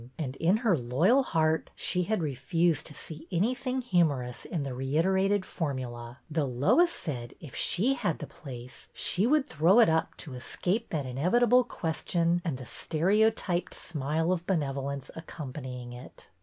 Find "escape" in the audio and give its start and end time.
10.33-10.89